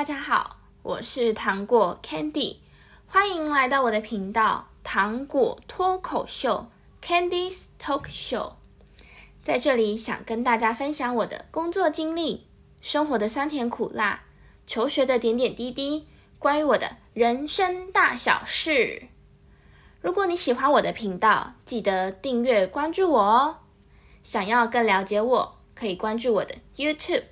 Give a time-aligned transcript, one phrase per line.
[0.00, 2.56] 大家好，我是糖果 Candy，
[3.06, 6.70] 欢迎来到我的频道《糖果脱口秀》
[7.06, 8.52] （Candy's Talk Show）。
[9.42, 12.46] 在这里，想跟大家分享我的工作经历、
[12.80, 14.22] 生活的酸甜苦辣、
[14.66, 16.06] 求学的点点滴滴，
[16.38, 19.08] 关于我的人生大小事。
[20.00, 23.56] 如果你喜欢我的频道，记得订阅关注我哦。
[24.22, 27.24] 想要更了解我，可以关注我的 YouTube、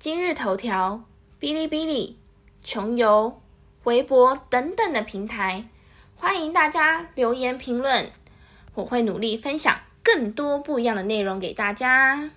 [0.00, 1.04] 今日头条、
[1.40, 2.18] 哔哩哔哩、
[2.62, 3.40] 穷游、
[3.84, 5.64] 微博等等的平台。
[6.14, 8.12] 欢迎大家留言评论，
[8.74, 12.30] 我会努力分享更多不一样的内容给大家。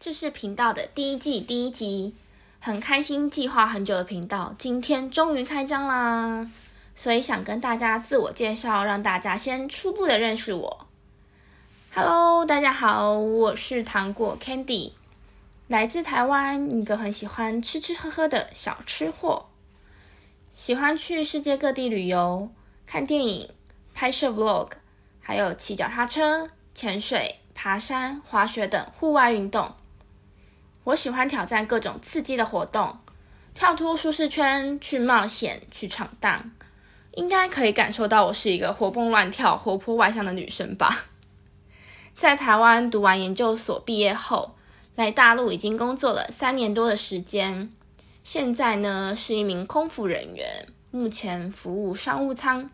[0.00, 2.16] 这是频道的第一季第一集，
[2.58, 6.50] 很开心计划很久的频道，今天终于开张啦！
[6.96, 10.88] 所以想跟大家自我介绍，让大家先初步的认识我。
[11.94, 14.94] Hello，大家好，我是糖果 Candy，
[15.72, 19.46] 来自台湾，一个很喜欢吃吃喝喝的小吃货，
[20.52, 22.50] 喜欢去世界各地旅游、
[22.84, 23.48] 看电影、
[23.94, 24.72] 拍摄 Vlog，
[25.18, 29.74] 还有骑脚踏车、潜水、爬山、滑雪等户外运动。
[30.84, 32.98] 我喜欢挑战各种刺激的活动，
[33.54, 36.50] 跳脱舒适圈，去冒险，去闯荡。
[37.12, 41.06] 应该可以感受到我是一个活蹦乱跳、活泼外向的女生吧。
[42.14, 44.54] 在台湾读完研究所毕业后，
[44.94, 47.72] 来大陆已经工作了三年多的时间。
[48.22, 52.70] 现在呢，是一名空服人员，目前服务商务舱。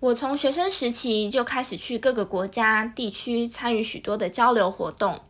[0.00, 5.20] 我从学生时期就开始去各个国家、地区参与许多的交流活动。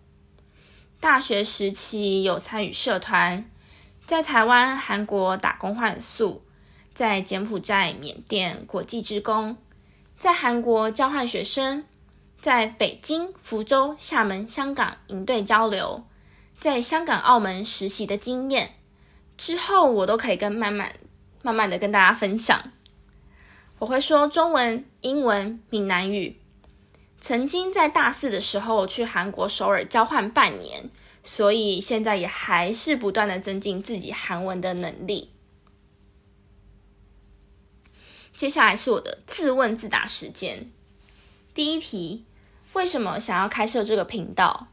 [0.98, 3.50] 大学时期有参与社团，
[4.06, 6.42] 在台湾、韩国打工换宿。
[6.94, 9.56] 在柬埔寨、缅甸国际志工，
[10.18, 11.86] 在韩国交换学生，
[12.42, 16.02] 在北京、福州、厦门、香港营队交流，
[16.58, 18.74] 在香港、澳门实习的经验，
[19.36, 20.96] 之后我都可以跟慢慢、
[21.42, 22.72] 慢慢的跟大家分享。
[23.78, 26.40] 我会说中文、英文、闽南语。
[27.20, 30.90] 曾经在大四的时候去韩国首尔交换半年，
[31.22, 35.30] 所以现在也还是不断的增进自己韩文的能力。
[38.34, 40.72] 接下来是我的自问自答时间。
[41.54, 42.24] 第一题：
[42.72, 44.68] 为什么想要开设这个频道？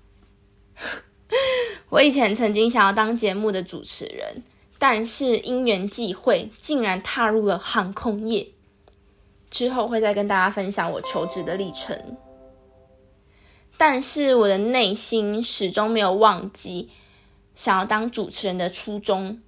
[1.90, 4.44] 我以前曾经想要当节目的主持人，
[4.78, 8.48] 但是因缘际会，竟然踏入了航空业。
[9.52, 12.18] 之后会再跟大家分享我求职的历程。
[13.78, 16.90] 但是我的内心始终没有忘记
[17.56, 19.42] 想要当主持人的初衷。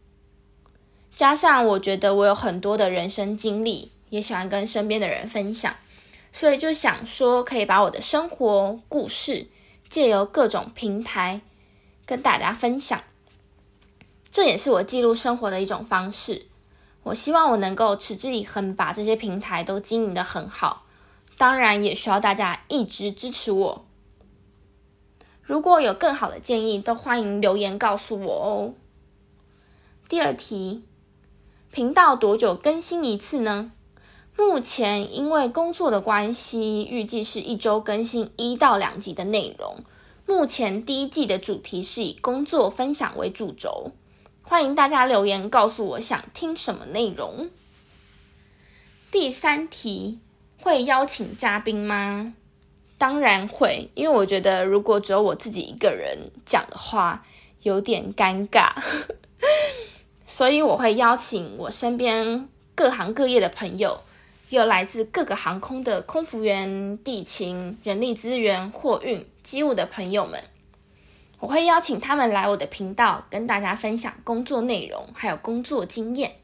[1.14, 3.92] 加上我觉得我有很多的人生经历。
[4.12, 5.74] 也喜欢跟身边的人分享，
[6.32, 9.48] 所以就想说可以把我的生活故事
[9.90, 11.42] 借由各种平台
[12.06, 13.04] 跟大家分享，
[14.30, 16.48] 这也是我记录生活的一种方式。
[17.04, 20.86] 我希望我能够持之以恒，把这些平台都经营的很好。
[21.38, 23.86] 当然，也需要大家一直支持我。
[25.42, 28.74] 如果有更好的建议，都欢迎留言告诉我哦。
[30.08, 30.84] 第二题，
[31.72, 33.72] 频道多久更新一次呢？
[34.38, 39.78] 目前因为工作的关系，预计是一周更新一到两集的内容。
[40.26, 43.92] 目前第一季的主题是以工作分享为主轴，
[44.42, 47.50] 欢迎大家留言告诉我想听什么内容。
[49.12, 50.20] 第三题，
[50.60, 52.34] 会邀请嘉宾吗？
[52.98, 57.26] 当然会，因为我觉得如果只有我自己一个人讲的话，
[57.64, 58.72] 有点尴尬，
[60.26, 64.00] 所以我会邀请我身边各行各业的朋友。
[64.58, 70.44] 有来自各个航空的空服员、地勤、人力资源、货运、机务的朋友们，
[71.40, 76.36] 我会邀请他们来我的频道，跟大家分享工作内容，还有工作经验。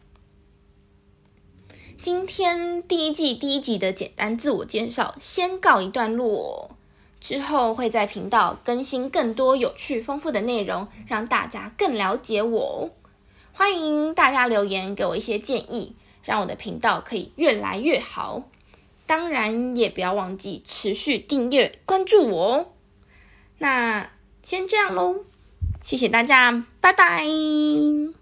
[2.02, 6.72] 今天第一季第一集的简单自我介绍先告一段落，
[7.20, 12.90] 之后会在频道更新更多有趣丰富的内容，让大家更了解我。
[13.52, 15.98] 欢迎大家留言给我一些建议。
[16.24, 18.44] 让我的频道可以越来越好，
[19.06, 22.68] 当然也不要忘记持续订阅关注我哦。
[23.60, 24.10] 那
[24.42, 25.26] 先这样喽，
[25.84, 28.17] 谢谢大家，拜拜。